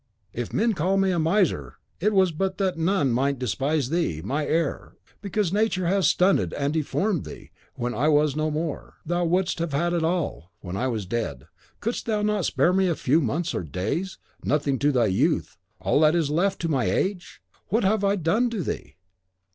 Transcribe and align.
If 0.33 0.51
men 0.51 0.73
call 0.73 0.97
me 0.97 1.11
a 1.11 1.19
miser, 1.19 1.75
it 1.99 2.11
was 2.11 2.31
but 2.31 2.57
that 2.57 2.75
none 2.75 3.11
might 3.11 3.37
despise 3.37 3.91
thee, 3.91 4.19
my 4.23 4.47
heir, 4.47 4.93
because 5.21 5.53
Nature 5.53 5.85
has 5.85 6.07
stunted 6.07 6.53
and 6.53 6.73
deformed 6.73 7.23
thee, 7.23 7.51
when 7.75 7.93
I 7.93 8.07
was 8.07 8.35
no 8.35 8.49
more. 8.49 8.95
Thou 9.05 9.25
wouldst 9.25 9.59
have 9.59 9.73
had 9.73 9.93
all 9.93 10.49
when 10.61 10.75
I 10.75 10.87
was 10.87 11.05
dead. 11.05 11.45
Couldst 11.81 12.07
thou 12.07 12.23
not 12.23 12.45
spare 12.45 12.73
me 12.73 12.87
a 12.87 12.95
few 12.95 13.21
months 13.21 13.53
or 13.53 13.61
days, 13.61 14.17
nothing 14.43 14.79
to 14.79 14.91
thy 14.91 15.05
youth, 15.05 15.55
all 15.79 15.99
that 15.99 16.15
is 16.15 16.31
left 16.31 16.59
to 16.61 16.67
my 16.67 16.85
age? 16.85 17.39
What 17.67 17.83
have 17.83 18.03
I 18.03 18.15
done 18.15 18.49
to 18.49 18.63
thee?" 18.63 18.95